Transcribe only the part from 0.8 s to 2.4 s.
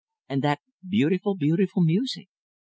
beautiful, beautiful music!